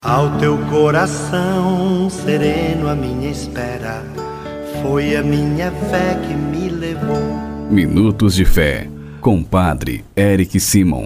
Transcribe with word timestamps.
Ao 0.00 0.38
teu 0.38 0.56
coração 0.70 2.08
sereno, 2.08 2.86
a 2.88 2.94
minha 2.94 3.28
espera 3.28 4.04
foi 4.80 5.16
a 5.16 5.24
minha 5.24 5.72
fé 5.72 6.14
que 6.14 6.34
me 6.34 6.68
levou. 6.68 7.20
Minutos 7.68 8.36
de 8.36 8.44
Fé, 8.44 8.88
com 9.20 9.42
Padre 9.42 10.04
Eric 10.16 10.60
Simon. 10.60 11.04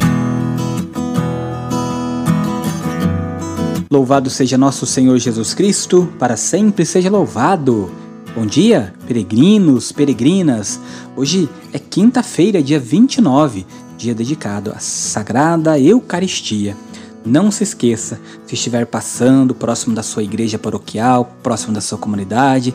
Louvado 3.90 4.28
seja 4.28 4.58
nosso 4.58 4.84
Senhor 4.84 5.16
Jesus 5.16 5.54
Cristo, 5.54 6.12
para 6.18 6.36
sempre 6.36 6.84
seja 6.84 7.08
louvado. 7.08 7.90
Bom 8.34 8.44
dia, 8.44 8.92
peregrinos, 9.08 9.90
peregrinas. 9.90 10.78
Hoje 11.16 11.48
é 11.72 11.78
quinta-feira, 11.78 12.62
dia 12.62 12.78
29, 12.78 13.64
dia 13.96 14.14
dedicado 14.14 14.70
à 14.70 14.78
Sagrada 14.78 15.80
Eucaristia. 15.80 16.76
Não 17.24 17.50
se 17.50 17.62
esqueça, 17.62 18.20
se 18.46 18.54
estiver 18.54 18.86
passando 18.86 19.54
próximo 19.54 19.94
da 19.94 20.02
sua 20.02 20.22
igreja 20.22 20.58
paroquial, 20.58 21.36
próximo 21.42 21.72
da 21.72 21.80
sua 21.80 21.96
comunidade, 21.96 22.74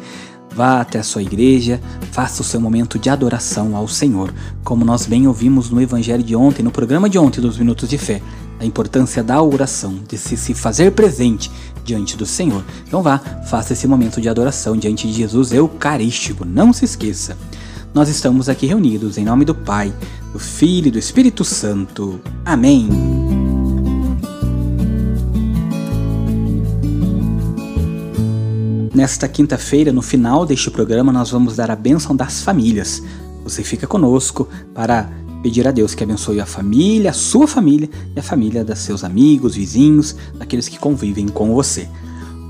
vá 0.57 0.81
até 0.81 0.99
a 0.99 1.03
sua 1.03 1.21
igreja, 1.21 1.79
faça 2.11 2.41
o 2.41 2.45
seu 2.45 2.59
momento 2.59 2.97
de 2.97 3.09
adoração 3.09 3.75
ao 3.75 3.87
Senhor, 3.87 4.33
como 4.63 4.85
nós 4.85 5.05
bem 5.05 5.27
ouvimos 5.27 5.69
no 5.69 5.81
evangelho 5.81 6.23
de 6.23 6.35
ontem, 6.35 6.63
no 6.63 6.71
programa 6.71 7.09
de 7.09 7.19
ontem 7.19 7.41
dos 7.41 7.57
Minutos 7.57 7.89
de 7.89 7.97
Fé, 7.97 8.21
a 8.59 8.65
importância 8.65 9.23
da 9.23 9.41
oração, 9.41 9.99
de 10.07 10.17
se, 10.17 10.35
se 10.35 10.53
fazer 10.53 10.93
presente 10.93 11.51
diante 11.83 12.17
do 12.17 12.25
Senhor. 12.25 12.63
Então 12.87 13.03
vá, 13.03 13.19
faça 13.19 13.73
esse 13.73 13.87
momento 13.87 14.19
de 14.19 14.29
adoração 14.29 14.75
diante 14.75 15.07
de 15.07 15.13
Jesus 15.13 15.51
Eucarístico, 15.51 16.43
não 16.43 16.73
se 16.73 16.85
esqueça. 16.85 17.37
Nós 17.93 18.09
estamos 18.09 18.49
aqui 18.49 18.65
reunidos 18.65 19.17
em 19.17 19.25
nome 19.25 19.45
do 19.45 19.55
Pai, 19.55 19.93
do 20.33 20.39
Filho 20.39 20.87
e 20.87 20.91
do 20.91 20.99
Espírito 20.99 21.43
Santo. 21.43 22.19
Amém. 22.45 23.46
Nesta 28.97 29.27
quinta-feira, 29.27 29.93
no 29.93 30.01
final 30.01 30.43
deste 30.43 30.71
programa, 30.71 31.13
nós 31.13 31.29
vamos 31.29 31.55
dar 31.55 31.69
a 31.69 31.75
bênção 31.75 32.15
das 32.15 32.41
famílias. 32.41 33.03
Você 33.43 33.63
fica 33.63 33.85
conosco 33.85 34.49
para 34.73 35.07
pedir 35.43 35.67
a 35.67 35.71
Deus 35.71 35.93
que 35.93 36.03
abençoe 36.03 36.41
a 36.41 36.47
família, 36.47 37.11
a 37.11 37.13
sua 37.13 37.47
família 37.47 37.87
e 38.15 38.19
a 38.19 38.23
família 38.23 38.65
dos 38.65 38.79
seus 38.79 39.03
amigos, 39.03 39.53
vizinhos, 39.53 40.15
daqueles 40.39 40.67
que 40.67 40.79
convivem 40.79 41.27
com 41.27 41.53
você. 41.53 41.87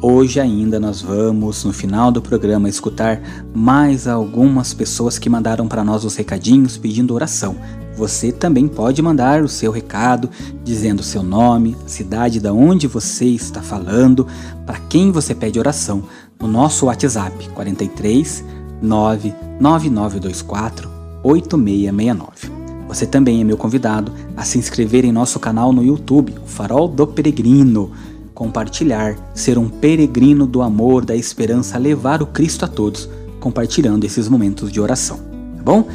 Hoje 0.02 0.40
ainda 0.40 0.80
nós 0.80 1.02
vamos, 1.02 1.66
no 1.66 1.74
final 1.74 2.14
do 2.14 2.22
programa, 2.22 2.70
escutar 2.70 3.22
mais 3.54 4.08
algumas 4.08 4.74
pessoas 4.74 5.20
que 5.20 5.30
mandaram 5.30 5.68
para 5.68 5.84
nós 5.84 6.06
os 6.06 6.16
recadinhos 6.16 6.78
pedindo 6.78 7.14
oração. 7.14 7.58
Você 7.98 8.32
também 8.32 8.68
pode 8.68 9.02
mandar 9.02 9.42
o 9.42 9.50
seu 9.50 9.72
recado 9.72 10.30
dizendo 10.64 11.02
seu 11.02 11.24
nome, 11.24 11.76
cidade 11.88 12.40
da 12.40 12.54
onde 12.54 12.86
você 12.86 13.26
está 13.26 13.60
falando, 13.60 14.28
para 14.68 14.78
quem 14.78 15.12
você 15.12 15.34
pede 15.34 15.58
oração 15.58 16.04
no 16.40 16.48
nosso 16.48 16.86
WhatsApp 16.86 17.50
43 17.50 18.46
99924 18.80 20.88
8669. 21.24 22.56
Você 22.88 23.08
também 23.08 23.42
é 23.42 23.44
meu 23.44 23.58
convidado 23.58 24.14
a 24.36 24.44
se 24.44 24.60
inscrever 24.60 25.04
em 25.04 25.12
nosso 25.12 25.40
canal 25.40 25.74
no 25.74 25.84
YouTube, 25.84 26.36
o 26.46 26.48
Farol 26.48 26.88
do 26.88 27.08
Peregrino, 27.08 27.92
compartilhar, 28.34 29.16
ser 29.34 29.58
um 29.58 29.68
peregrino 29.68 30.46
do 30.46 30.62
amor, 30.62 31.04
da 31.04 31.16
esperança, 31.16 31.80
levar 31.80 32.22
o 32.22 32.28
Cristo 32.28 32.64
a 32.64 32.68
todos, 32.68 33.10
compartilhando 33.40 34.06
esses 34.06 34.30
momentos 34.30 34.72
de 34.72 34.80
oração, 34.80 35.18
tá 35.58 35.64
bom? 35.64 35.88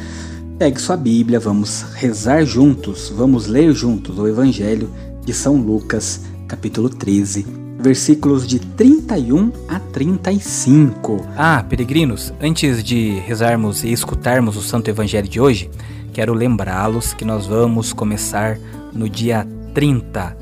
Pegue 0.57 0.79
sua 0.79 0.95
Bíblia, 0.95 1.39
vamos 1.39 1.81
rezar 1.95 2.45
juntos, 2.45 3.09
vamos 3.09 3.47
ler 3.47 3.73
juntos 3.73 4.19
o 4.19 4.27
Evangelho 4.27 4.87
de 5.25 5.33
São 5.33 5.57
Lucas, 5.57 6.21
capítulo 6.47 6.89
13, 6.89 7.45
versículos 7.79 8.47
de 8.47 8.59
31 8.59 9.51
a 9.67 9.79
35. 9.79 11.25
Ah, 11.35 11.65
peregrinos, 11.67 12.31
antes 12.39 12.83
de 12.83 13.19
rezarmos 13.21 13.83
e 13.83 13.91
escutarmos 13.91 14.55
o 14.55 14.61
Santo 14.61 14.89
Evangelho 14.89 15.27
de 15.27 15.41
hoje, 15.41 15.71
quero 16.13 16.35
lembrá-los 16.35 17.13
que 17.13 17.25
nós 17.25 17.47
vamos 17.47 17.91
começar 17.91 18.59
no 18.93 19.09
dia 19.09 19.47
30 19.73 20.37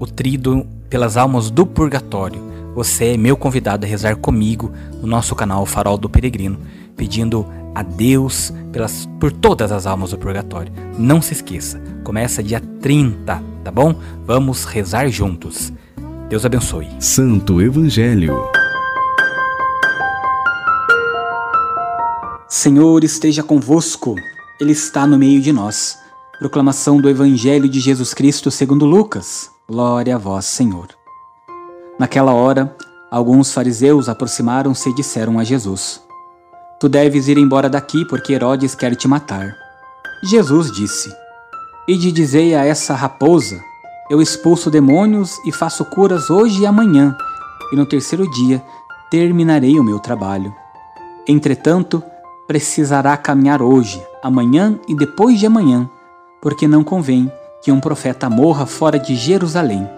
o 0.00 0.06
trido 0.06 0.66
pelas 0.88 1.18
almas 1.18 1.50
do 1.50 1.66
purgatório. 1.66 2.42
Você 2.74 3.12
é 3.12 3.16
meu 3.18 3.36
convidado 3.36 3.84
a 3.84 3.88
rezar 3.88 4.16
comigo 4.16 4.72
no 5.00 5.06
nosso 5.06 5.34
canal 5.34 5.64
Farol 5.66 5.98
do 5.98 6.08
Peregrino, 6.08 6.58
pedindo 6.96 7.46
a 7.74 7.82
Deus 7.82 8.52
pelas, 8.72 9.08
por 9.18 9.32
todas 9.32 9.72
as 9.72 9.86
almas 9.86 10.10
do 10.10 10.18
purgatório. 10.18 10.72
Não 10.98 11.20
se 11.20 11.32
esqueça, 11.32 11.80
começa 12.04 12.42
dia 12.42 12.60
30, 12.60 13.42
tá 13.64 13.70
bom? 13.70 13.94
Vamos 14.24 14.64
rezar 14.64 15.08
juntos. 15.08 15.72
Deus 16.28 16.44
abençoe. 16.44 16.88
Santo 17.00 17.60
Evangelho. 17.60 18.36
Senhor 22.48 23.02
esteja 23.02 23.42
convosco, 23.42 24.14
Ele 24.60 24.72
está 24.72 25.06
no 25.06 25.18
meio 25.18 25.40
de 25.40 25.52
nós. 25.52 25.98
Proclamação 26.38 27.00
do 27.00 27.08
Evangelho 27.08 27.68
de 27.68 27.80
Jesus 27.80 28.14
Cristo 28.14 28.50
segundo 28.50 28.86
Lucas. 28.86 29.50
Glória 29.68 30.14
a 30.14 30.18
vós, 30.18 30.46
Senhor. 30.46 30.88
Naquela 31.98 32.32
hora, 32.32 32.76
alguns 33.10 33.52
fariseus 33.52 34.08
aproximaram-se 34.08 34.88
e 34.90 34.94
disseram 34.94 35.38
a 35.38 35.44
Jesus: 35.44 36.02
Tu 36.84 36.88
deves 36.90 37.28
ir 37.28 37.38
embora 37.38 37.70
daqui, 37.70 38.04
porque 38.04 38.34
Herodes 38.34 38.74
quer 38.74 38.94
te 38.94 39.08
matar. 39.08 39.56
Jesus 40.22 40.70
disse: 40.70 41.10
Ide 41.88 42.12
dizei 42.12 42.54
a 42.54 42.66
essa 42.66 42.92
raposa: 42.92 43.58
Eu 44.10 44.20
expulso 44.20 44.70
demônios 44.70 45.32
e 45.46 45.50
faço 45.50 45.82
curas 45.86 46.28
hoje 46.28 46.60
e 46.60 46.66
amanhã, 46.66 47.16
e 47.72 47.76
no 47.76 47.86
terceiro 47.86 48.30
dia 48.32 48.62
terminarei 49.10 49.80
o 49.80 49.82
meu 49.82 49.98
trabalho. 49.98 50.54
Entretanto, 51.26 52.02
precisará 52.46 53.16
caminhar 53.16 53.62
hoje, 53.62 54.06
amanhã 54.22 54.78
e 54.86 54.94
depois 54.94 55.40
de 55.40 55.46
amanhã, 55.46 55.88
porque 56.42 56.68
não 56.68 56.84
convém 56.84 57.32
que 57.62 57.72
um 57.72 57.80
profeta 57.80 58.28
morra 58.28 58.66
fora 58.66 58.98
de 58.98 59.16
Jerusalém. 59.16 59.88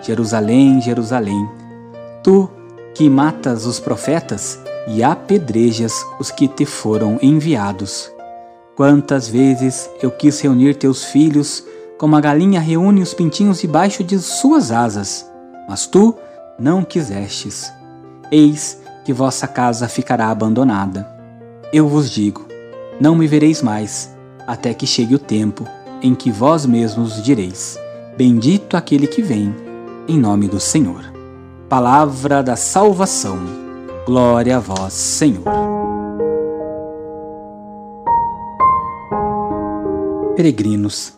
Jerusalém, 0.00 0.80
Jerusalém, 0.80 1.44
tu 2.22 2.48
que 2.94 3.10
matas 3.10 3.66
os 3.66 3.80
profetas 3.80 4.64
e 4.86 5.02
apedrejas 5.02 5.94
os 6.18 6.30
que 6.30 6.46
te 6.46 6.64
foram 6.64 7.18
enviados. 7.20 8.10
Quantas 8.76 9.28
vezes 9.28 9.88
eu 10.02 10.10
quis 10.10 10.40
reunir 10.40 10.74
teus 10.74 11.04
filhos, 11.04 11.64
como 11.98 12.14
a 12.14 12.20
galinha 12.20 12.60
reúne 12.60 13.02
os 13.02 13.14
pintinhos 13.14 13.60
debaixo 13.60 14.04
de 14.04 14.18
suas 14.18 14.70
asas, 14.70 15.30
mas 15.68 15.86
tu 15.86 16.14
não 16.58 16.84
quisestes. 16.84 17.72
Eis 18.30 18.80
que 19.04 19.12
vossa 19.12 19.46
casa 19.46 19.88
ficará 19.88 20.28
abandonada. 20.28 21.08
Eu 21.72 21.88
vos 21.88 22.10
digo: 22.10 22.46
não 23.00 23.14
me 23.14 23.26
vereis 23.26 23.62
mais, 23.62 24.14
até 24.46 24.72
que 24.74 24.86
chegue 24.86 25.14
o 25.14 25.18
tempo 25.18 25.66
em 26.02 26.14
que 26.14 26.30
vós 26.30 26.66
mesmos 26.66 27.22
direis: 27.22 27.78
Bendito 28.16 28.76
aquele 28.76 29.06
que 29.06 29.22
vem, 29.22 29.54
em 30.06 30.18
nome 30.18 30.48
do 30.48 30.60
Senhor. 30.60 31.04
Palavra 31.68 32.42
da 32.42 32.56
salvação. 32.56 33.65
Glória 34.06 34.58
a 34.58 34.60
vós, 34.60 34.92
Senhor. 34.92 35.42
Peregrinos, 40.36 41.14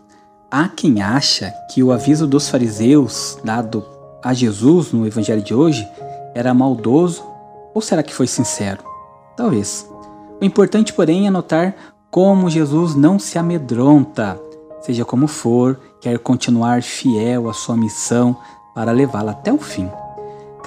há 0.50 0.66
quem 0.68 1.02
acha 1.02 1.52
que 1.70 1.82
o 1.82 1.92
aviso 1.92 2.26
dos 2.26 2.48
fariseus 2.48 3.38
dado 3.44 3.84
a 4.24 4.32
Jesus 4.32 4.90
no 4.90 5.06
evangelho 5.06 5.42
de 5.42 5.52
hoje 5.52 5.86
era 6.34 6.54
maldoso 6.54 7.22
ou 7.74 7.82
será 7.82 8.02
que 8.02 8.14
foi 8.14 8.26
sincero? 8.26 8.82
Talvez. 9.36 9.86
O 10.40 10.44
importante, 10.46 10.94
porém, 10.94 11.26
é 11.26 11.30
notar 11.30 11.76
como 12.10 12.48
Jesus 12.48 12.94
não 12.94 13.18
se 13.18 13.38
amedronta, 13.38 14.40
seja 14.80 15.04
como 15.04 15.26
for, 15.26 15.78
quer 16.00 16.18
continuar 16.18 16.82
fiel 16.82 17.50
à 17.50 17.52
sua 17.52 17.76
missão 17.76 18.34
para 18.74 18.92
levá-la 18.92 19.32
até 19.32 19.52
o 19.52 19.58
fim. 19.58 19.90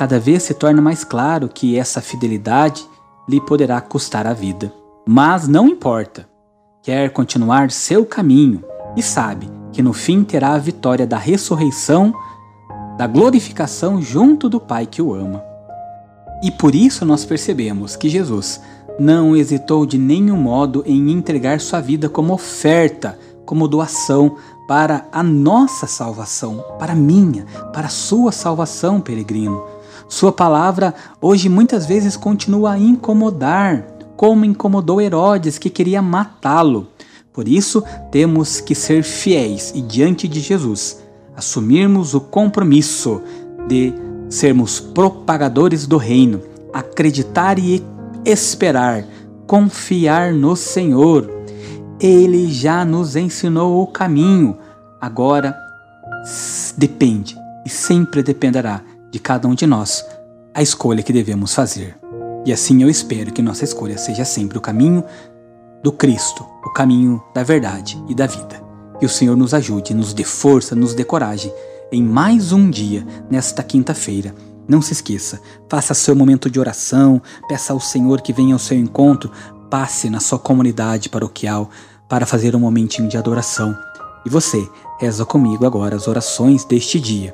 Cada 0.01 0.19
vez 0.19 0.41
se 0.41 0.55
torna 0.55 0.81
mais 0.81 1.03
claro 1.03 1.47
que 1.47 1.77
essa 1.77 2.01
fidelidade 2.01 2.83
lhe 3.29 3.39
poderá 3.39 3.79
custar 3.79 4.25
a 4.25 4.33
vida. 4.33 4.73
Mas 5.07 5.47
não 5.47 5.67
importa. 5.67 6.27
Quer 6.81 7.11
continuar 7.11 7.69
seu 7.69 8.03
caminho 8.03 8.63
e 8.97 9.03
sabe 9.03 9.47
que 9.71 9.83
no 9.83 9.93
fim 9.93 10.23
terá 10.23 10.53
a 10.55 10.57
vitória 10.57 11.05
da 11.05 11.19
ressurreição, 11.19 12.15
da 12.97 13.05
glorificação 13.05 14.01
junto 14.01 14.49
do 14.49 14.59
Pai 14.59 14.87
que 14.87 15.03
o 15.03 15.13
ama. 15.13 15.43
E 16.41 16.49
por 16.49 16.73
isso 16.73 17.05
nós 17.05 17.23
percebemos 17.23 17.95
que 17.95 18.09
Jesus 18.09 18.59
não 18.99 19.35
hesitou 19.35 19.85
de 19.85 19.99
nenhum 19.99 20.37
modo 20.37 20.81
em 20.83 21.11
entregar 21.11 21.59
sua 21.59 21.79
vida 21.79 22.09
como 22.09 22.33
oferta, 22.33 23.19
como 23.45 23.67
doação 23.67 24.35
para 24.67 25.05
a 25.11 25.21
nossa 25.21 25.85
salvação, 25.85 26.65
para 26.79 26.93
a 26.93 26.95
minha, 26.95 27.45
para 27.71 27.85
a 27.85 27.91
sua 27.91 28.31
salvação, 28.31 28.99
peregrino. 28.99 29.79
Sua 30.11 30.33
palavra 30.33 30.93
hoje 31.21 31.47
muitas 31.47 31.85
vezes 31.85 32.17
continua 32.17 32.73
a 32.73 32.77
incomodar, 32.77 33.87
como 34.17 34.43
incomodou 34.43 34.99
Herodes, 34.99 35.57
que 35.57 35.69
queria 35.69 36.01
matá-lo. 36.01 36.89
Por 37.31 37.47
isso, 37.47 37.81
temos 38.11 38.59
que 38.59 38.75
ser 38.75 39.03
fiéis 39.03 39.71
e, 39.73 39.81
diante 39.81 40.27
de 40.27 40.41
Jesus, 40.41 41.01
assumirmos 41.33 42.13
o 42.13 42.19
compromisso 42.19 43.21
de 43.69 43.93
sermos 44.29 44.81
propagadores 44.81 45.87
do 45.87 45.95
reino, 45.95 46.41
acreditar 46.73 47.57
e 47.57 47.81
esperar, 48.25 49.05
confiar 49.47 50.33
no 50.33 50.57
Senhor. 50.57 51.31
Ele 52.01 52.51
já 52.51 52.83
nos 52.83 53.15
ensinou 53.15 53.81
o 53.81 53.87
caminho. 53.87 54.57
Agora 54.99 55.55
depende 56.77 57.33
e 57.65 57.69
sempre 57.69 58.21
dependerá 58.21 58.81
de 59.11 59.19
cada 59.19 59.47
um 59.47 59.53
de 59.53 59.67
nós 59.67 60.05
a 60.53 60.61
escolha 60.61 61.03
que 61.03 61.13
devemos 61.13 61.53
fazer. 61.53 61.97
E 62.45 62.51
assim 62.51 62.81
eu 62.81 62.89
espero 62.89 63.31
que 63.31 63.41
nossa 63.41 63.63
escolha 63.63 63.97
seja 63.97 64.25
sempre 64.25 64.57
o 64.57 64.61
caminho 64.61 65.03
do 65.83 65.91
Cristo, 65.91 66.45
o 66.65 66.71
caminho 66.71 67.21
da 67.33 67.43
verdade 67.43 68.01
e 68.07 68.15
da 68.15 68.25
vida. 68.25 68.61
Que 68.99 69.05
o 69.05 69.09
Senhor 69.09 69.35
nos 69.35 69.53
ajude, 69.53 69.93
nos 69.93 70.13
dê 70.13 70.23
força, 70.23 70.75
nos 70.75 70.93
dê 70.93 71.03
coragem 71.03 71.53
em 71.91 72.01
mais 72.01 72.51
um 72.51 72.69
dia, 72.69 73.05
nesta 73.29 73.61
quinta-feira. 73.61 74.33
Não 74.67 74.81
se 74.81 74.93
esqueça, 74.93 75.41
faça 75.69 75.93
seu 75.93 76.15
momento 76.15 76.49
de 76.49 76.59
oração, 76.59 77.21
peça 77.47 77.73
ao 77.73 77.79
Senhor 77.79 78.21
que 78.21 78.31
venha 78.31 78.55
ao 78.55 78.59
seu 78.59 78.77
encontro, 78.77 79.31
passe 79.69 80.09
na 80.09 80.19
sua 80.19 80.39
comunidade 80.39 81.09
paroquial 81.09 81.69
para 82.07 82.25
fazer 82.25 82.55
um 82.55 82.59
momentinho 82.59 83.09
de 83.09 83.17
adoração. 83.17 83.75
E 84.25 84.29
você, 84.29 84.65
reza 84.99 85.25
comigo 85.25 85.65
agora 85.65 85.95
as 85.95 86.07
orações 86.07 86.63
deste 86.63 86.99
dia 86.99 87.33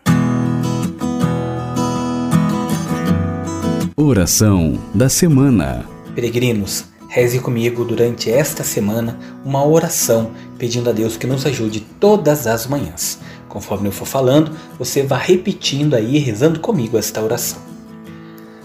Oração 3.97 4.79
da 4.95 5.09
semana. 5.09 5.85
Peregrinos, 6.15 6.85
reze 7.09 7.39
comigo 7.39 7.83
durante 7.83 8.31
esta 8.31 8.63
semana 8.63 9.19
uma 9.43 9.65
oração 9.65 10.31
pedindo 10.57 10.89
a 10.89 10.93
Deus 10.93 11.17
que 11.17 11.27
nos 11.27 11.45
ajude 11.45 11.81
todas 11.99 12.47
as 12.47 12.65
manhãs. 12.65 13.19
Conforme 13.49 13.89
eu 13.89 13.91
for 13.91 14.05
falando, 14.05 14.55
você 14.79 15.03
vá 15.03 15.17
repetindo 15.17 15.93
aí, 15.93 16.17
rezando 16.19 16.61
comigo 16.61 16.97
esta 16.97 17.21
oração. 17.21 17.59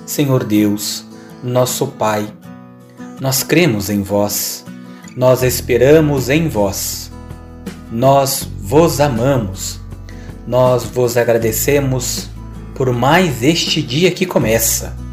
Senhor 0.06 0.44
Deus, 0.44 1.05
nosso 1.43 1.88
Pai, 1.88 2.32
nós 3.20 3.43
cremos 3.43 3.90
em 3.90 4.02
vós, 4.02 4.64
nós 5.17 5.43
esperamos 5.43 6.31
em 6.31 6.49
vós, 6.49 7.11
nós 7.90 8.49
vos 8.61 9.00
amamos, 9.00 9.81
nós 10.46 10.84
vos 10.84 11.17
agradecemos 11.17 12.29
por 12.76 12.93
mais 12.93 13.43
este 13.43 13.82
dia 13.82 14.12
que 14.12 14.25
começa 14.25 15.06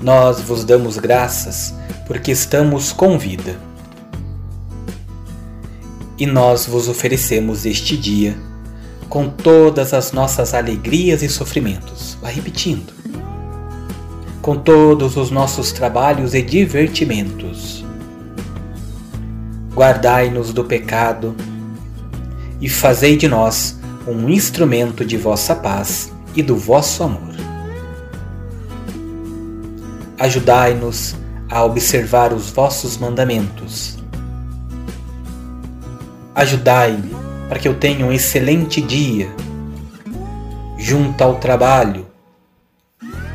nós 0.00 0.40
vos 0.40 0.64
damos 0.64 0.96
graças 0.96 1.74
porque 2.06 2.30
estamos 2.30 2.92
com 2.92 3.18
vida. 3.18 3.58
E 6.16 6.26
nós 6.26 6.66
vos 6.66 6.88
oferecemos 6.88 7.66
este 7.66 7.96
dia 7.96 8.36
com 9.08 9.28
todas 9.28 9.92
as 9.94 10.12
nossas 10.12 10.54
alegrias 10.54 11.22
e 11.22 11.28
sofrimentos. 11.28 12.16
Vai 12.20 12.32
repetindo. 12.32 12.92
Com 14.40 14.56
todos 14.56 15.16
os 15.16 15.30
nossos 15.30 15.72
trabalhos 15.72 16.34
e 16.34 16.42
divertimentos. 16.42 17.84
Guardai-nos 19.74 20.52
do 20.52 20.64
pecado 20.64 21.34
e 22.60 22.68
fazei 22.68 23.16
de 23.16 23.28
nós 23.28 23.78
um 24.06 24.28
instrumento 24.28 25.04
de 25.04 25.16
vossa 25.16 25.54
paz 25.54 26.12
e 26.34 26.42
do 26.42 26.56
vosso 26.56 27.02
amor 27.02 27.37
ajudai-nos 30.18 31.14
a 31.48 31.64
observar 31.64 32.32
os 32.32 32.50
vossos 32.50 32.96
mandamentos. 32.96 33.98
Ajudai-me 36.34 37.16
para 37.48 37.58
que 37.58 37.66
eu 37.66 37.74
tenha 37.74 38.04
um 38.04 38.12
excelente 38.12 38.80
dia, 38.80 39.32
junto 40.76 41.22
ao 41.22 41.36
trabalho, 41.36 42.06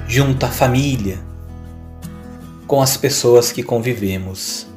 junto 0.07 0.45
à 0.45 0.49
família, 0.49 1.19
com 2.67 2.81
as 2.81 2.95
pessoas 2.95 3.51
que 3.51 3.63
convivemos. 3.63 4.67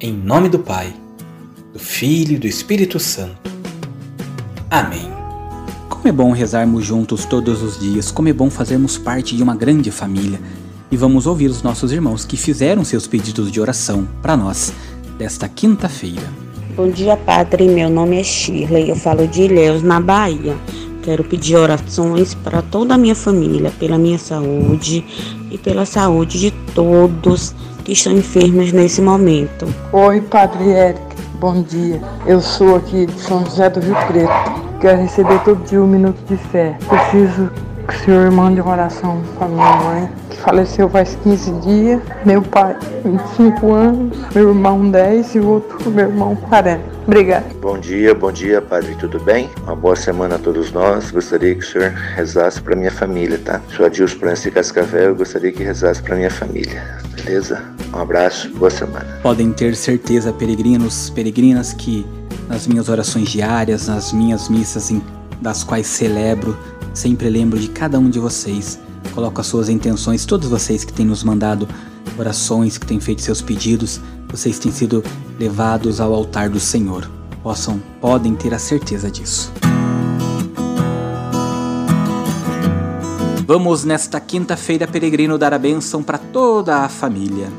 Em 0.00 0.12
nome 0.12 0.48
do 0.48 0.60
Pai, 0.60 0.94
do 1.72 1.78
Filho 1.78 2.36
e 2.36 2.38
do 2.38 2.46
Espírito 2.46 2.98
Santo. 2.98 3.50
Amém. 4.70 5.17
Como 5.98 6.08
é 6.08 6.12
bom 6.12 6.30
rezarmos 6.30 6.84
juntos 6.84 7.24
todos 7.24 7.60
os 7.60 7.80
dias, 7.80 8.12
como 8.12 8.28
é 8.28 8.32
bom 8.32 8.48
fazermos 8.48 8.96
parte 8.96 9.34
de 9.34 9.42
uma 9.42 9.56
grande 9.56 9.90
família. 9.90 10.40
E 10.92 10.96
vamos 10.96 11.26
ouvir 11.26 11.48
os 11.48 11.60
nossos 11.60 11.90
irmãos 11.90 12.24
que 12.24 12.36
fizeram 12.36 12.84
seus 12.84 13.08
pedidos 13.08 13.50
de 13.50 13.60
oração 13.60 14.06
para 14.22 14.36
nós 14.36 14.72
desta 15.18 15.48
quinta-feira. 15.48 16.22
Bom 16.76 16.88
dia, 16.88 17.16
Padre. 17.16 17.66
Meu 17.66 17.90
nome 17.90 18.20
é 18.20 18.22
Shirley, 18.22 18.88
eu 18.88 18.94
falo 18.94 19.26
de 19.26 19.42
Ilhéus, 19.42 19.82
na 19.82 20.00
Bahia. 20.00 20.56
Quero 21.02 21.24
pedir 21.24 21.56
orações 21.56 22.32
para 22.32 22.62
toda 22.62 22.94
a 22.94 22.98
minha 22.98 23.16
família, 23.16 23.72
pela 23.76 23.98
minha 23.98 24.20
saúde 24.20 25.04
e 25.50 25.58
pela 25.58 25.84
saúde 25.84 26.38
de 26.38 26.52
todos 26.76 27.56
que 27.84 27.90
estão 27.90 28.12
enfermos 28.12 28.70
nesse 28.70 29.02
momento. 29.02 29.66
Oi, 29.92 30.20
Padre 30.20 30.70
Eric. 30.70 31.00
Bom 31.40 31.60
dia. 31.60 32.00
Eu 32.24 32.40
sou 32.40 32.76
aqui 32.76 33.06
de 33.06 33.20
São 33.20 33.44
José 33.44 33.68
do 33.68 33.80
Rio 33.80 33.96
Preto. 34.06 34.57
Quero 34.80 35.02
receber 35.02 35.42
todo 35.42 35.60
dia 35.64 35.82
um 35.82 35.88
minuto 35.88 36.20
de 36.28 36.36
fé. 36.36 36.78
Preciso 36.88 37.50
que 37.88 37.94
o 37.96 37.98
Senhor 38.04 38.30
mande 38.30 38.60
uma 38.60 38.70
oração 38.70 39.20
para 39.36 39.48
minha 39.48 39.76
mãe, 39.76 40.10
que 40.30 40.36
faleceu 40.36 40.88
faz 40.88 41.18
15 41.24 41.52
dias, 41.60 42.02
meu 42.24 42.42
pai 42.42 42.76
25 43.04 43.72
anos, 43.72 44.18
meu 44.32 44.50
irmão 44.50 44.88
10 44.88 45.34
e 45.34 45.40
o 45.40 45.48
outro 45.48 45.90
meu 45.90 46.06
irmão 46.06 46.36
40. 46.36 46.80
Obrigado. 47.06 47.58
Bom 47.60 47.76
dia, 47.78 48.14
bom 48.14 48.30
dia, 48.30 48.62
Padre, 48.62 48.94
tudo 48.94 49.18
bem? 49.18 49.50
Uma 49.64 49.74
boa 49.74 49.96
semana 49.96 50.36
a 50.36 50.38
todos 50.38 50.70
nós. 50.70 51.10
Gostaria 51.10 51.56
que 51.56 51.64
o 51.64 51.66
senhor 51.66 51.90
rezasse 52.14 52.60
para 52.60 52.76
minha 52.76 52.92
família, 52.92 53.40
tá? 53.44 53.60
Sou 53.74 53.84
Adilson 53.84 54.18
Prança 54.18 54.42
de 54.44 54.52
Cascavel, 54.52 55.08
eu 55.08 55.16
gostaria 55.16 55.50
que 55.50 55.64
rezasse 55.64 56.00
para 56.00 56.14
minha 56.14 56.30
família, 56.30 56.84
beleza? 57.16 57.64
Um 57.92 57.98
abraço, 57.98 58.48
boa 58.54 58.70
semana. 58.70 59.18
Podem 59.22 59.50
ter 59.50 59.74
certeza, 59.74 60.32
peregrinos, 60.32 61.10
peregrinas, 61.10 61.72
que 61.72 62.06
nas 62.48 62.66
minhas 62.66 62.88
orações 62.88 63.28
diárias, 63.28 63.86
nas 63.86 64.12
minhas 64.12 64.48
missas 64.48 64.90
em, 64.90 65.02
das 65.40 65.62
quais 65.62 65.86
celebro, 65.86 66.56
sempre 66.94 67.28
lembro 67.28 67.58
de 67.58 67.68
cada 67.68 67.98
um 67.98 68.08
de 68.08 68.18
vocês. 68.18 68.80
Coloco 69.14 69.40
as 69.40 69.46
suas 69.46 69.68
intenções, 69.68 70.24
todos 70.24 70.48
vocês 70.48 70.82
que 70.82 70.92
têm 70.92 71.06
nos 71.06 71.22
mandado 71.22 71.68
orações, 72.18 72.78
que 72.78 72.86
têm 72.86 72.98
feito 72.98 73.20
seus 73.20 73.42
pedidos, 73.42 74.00
vocês 74.28 74.58
têm 74.58 74.72
sido 74.72 75.04
levados 75.38 76.00
ao 76.00 76.12
altar 76.12 76.48
do 76.48 76.58
Senhor. 76.58 77.08
Possam, 77.42 77.80
podem 78.00 78.34
ter 78.34 78.52
a 78.54 78.58
certeza 78.58 79.10
disso. 79.10 79.52
Vamos 83.46 83.84
nesta 83.84 84.20
quinta-feira, 84.20 84.86
peregrino, 84.86 85.38
dar 85.38 85.54
a 85.54 85.58
bênção 85.58 86.02
para 86.02 86.18
toda 86.18 86.78
a 86.78 86.88
família. 86.88 87.50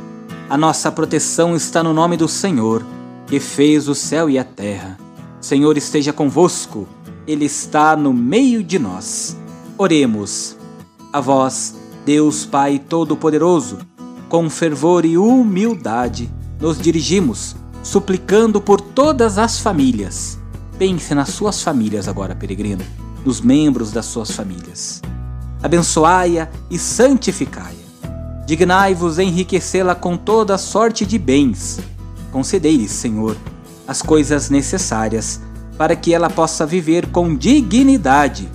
A 0.47 0.57
nossa 0.57 0.91
proteção 0.91 1.55
está 1.55 1.81
no 1.81 1.93
nome 1.93 2.15
do 2.15 2.27
Senhor 2.27 2.83
que 3.29 3.39
fez 3.39 3.87
o 3.87 3.93
céu 3.93 4.27
e 4.27 4.39
a 4.39 4.43
terra. 4.43 4.97
Senhor 5.39 5.77
esteja 5.77 6.11
convosco, 6.11 6.87
Ele 7.27 7.45
está 7.45 7.95
no 7.95 8.11
meio 8.11 8.63
de 8.63 8.79
nós. 8.79 9.37
Oremos. 9.77 10.57
A 11.13 11.21
vós, 11.21 11.75
Deus 12.05 12.45
Pai 12.45 12.79
Todo-Poderoso, 12.79 13.77
com 14.27 14.49
fervor 14.49 15.05
e 15.05 15.17
humildade, 15.17 16.29
nos 16.59 16.79
dirigimos, 16.79 17.55
suplicando 17.83 18.59
por 18.59 18.81
todas 18.81 19.37
as 19.37 19.59
famílias. 19.59 20.39
Pense 20.77 21.13
nas 21.13 21.29
suas 21.29 21.61
famílias 21.61 22.07
agora, 22.07 22.35
peregrino, 22.35 22.83
nos 23.23 23.41
membros 23.41 23.91
das 23.91 24.05
suas 24.05 24.31
famílias. 24.31 25.01
abençoai-a 25.61 26.49
e 26.69 26.79
santificai-a. 26.79 28.45
Dignai-vos 28.45 29.19
enriquecê-la 29.19 29.93
com 29.93 30.17
toda 30.17 30.57
sorte 30.57 31.05
de 31.05 31.19
bens. 31.19 31.79
Concedei-lhe, 32.31 32.87
Senhor, 32.87 33.35
as 33.87 34.01
coisas 34.01 34.49
necessárias 34.49 35.41
para 35.77 35.95
que 35.95 36.13
ela 36.13 36.29
possa 36.29 36.65
viver 36.65 37.07
com 37.07 37.35
dignidade. 37.35 38.49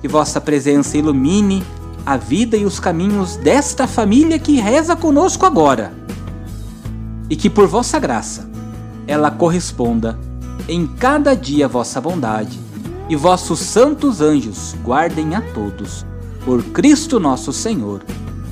Que 0.00 0.08
vossa 0.08 0.40
presença 0.40 0.96
ilumine 0.96 1.62
a 2.04 2.16
vida 2.16 2.56
e 2.56 2.64
os 2.64 2.78
caminhos 2.80 3.36
desta 3.36 3.86
família 3.86 4.38
que 4.38 4.60
reza 4.60 4.94
conosco 4.94 5.44
agora. 5.44 5.92
E 7.28 7.36
que 7.36 7.50
por 7.50 7.66
vossa 7.66 7.98
graça 7.98 8.48
ela 9.06 9.30
corresponda 9.30 10.18
em 10.68 10.86
cada 10.86 11.34
dia 11.34 11.64
a 11.64 11.68
vossa 11.68 12.00
bondade 12.00 12.58
e 13.08 13.16
vossos 13.16 13.58
santos 13.58 14.20
anjos 14.20 14.76
guardem 14.84 15.34
a 15.34 15.40
todos 15.40 16.06
por 16.44 16.62
Cristo 16.62 17.18
nosso 17.18 17.52
Senhor. 17.52 18.02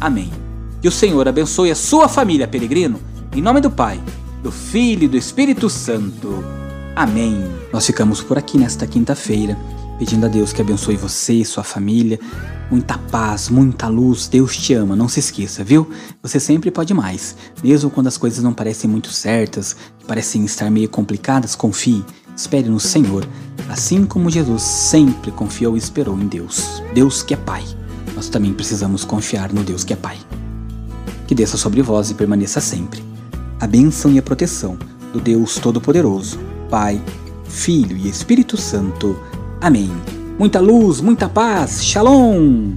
Amém. 0.01 0.33
Que 0.81 0.89
o 0.89 0.93
Senhor 0.93 1.29
abençoe 1.29 1.71
a 1.71 1.77
sua 1.77 2.09
família, 2.09 2.49
peregrino, 2.49 2.99
em 3.35 3.43
nome 3.43 3.61
do 3.61 3.71
Pai, 3.71 4.01
do 4.43 4.51
Filho 4.51 5.05
e 5.05 5.09
do 5.09 5.17
Espírito 5.17 5.69
Santo. 5.69 6.45
Amém. 6.95 7.45
Nós 7.73 7.87
ficamos 7.87 8.21
por 8.23 8.39
aqui 8.39 8.59
nesta 8.59 8.87
quinta-feira, 8.87 9.57
pedindo 9.99 10.27
a 10.27 10.29
Deus 10.29 10.53
que 10.53 10.61
abençoe 10.61 10.97
você 10.97 11.35
e 11.35 11.45
sua 11.45 11.63
família. 11.63 12.19
Muita 12.71 12.99
paz, 12.99 13.49
muita 13.49 13.89
luz. 13.89 14.29
Deus 14.29 14.57
te 14.57 14.75
ama, 14.75 14.97
não 14.97 15.09
se 15.09 15.21
esqueça, 15.21 15.65
viu? 15.65 15.89
Você 16.23 16.39
sempre 16.39 16.71
pode 16.71 16.93
mais. 16.93 17.37
Mesmo 17.63 17.91
quando 17.91 18.09
as 18.09 18.17
coisas 18.17 18.43
não 18.43 18.53
parecem 18.53 18.91
muito 18.91 19.11
certas, 19.11 19.77
parecem 20.07 20.45
estar 20.45 20.71
meio 20.71 20.89
complicadas, 20.89 21.55
confie. 21.55 22.05
Espere 22.37 22.69
no 22.69 22.79
Senhor, 22.79 23.27
assim 23.69 24.05
como 24.05 24.31
Jesus 24.31 24.63
sempre 24.63 25.31
confiou 25.33 25.77
e 25.77 25.79
esperou 25.79 26.19
em 26.19 26.29
Deus. 26.29 26.83
Deus 26.95 27.23
que 27.23 27.35
é 27.35 27.37
Pai 27.37 27.65
nós 28.19 28.29
também 28.29 28.53
precisamos 28.53 29.05
confiar 29.05 29.53
no 29.53 29.63
Deus 29.63 29.85
que 29.85 29.93
é 29.93 29.97
Pai. 29.97 30.19
Que 31.29 31.37
desça 31.37 31.57
sobre 31.57 31.83
vós 31.83 32.11
e 32.11 32.15
permaneça 32.15 32.61
sempre. 32.61 33.08
A 33.61 33.67
bênção 33.67 34.13
e 34.13 34.19
a 34.19 34.23
proteção 34.23 34.79
do 35.13 35.21
Deus 35.21 35.59
Todo-Poderoso, 35.59 36.39
Pai, 36.71 37.03
Filho 37.45 37.97
e 37.97 38.09
Espírito 38.09 38.57
Santo. 38.57 39.19
Amém. 39.61 39.91
Muita 40.39 40.61
luz, 40.61 41.01
muita 41.01 41.29
paz. 41.29 41.85
Shalom! 41.85 42.75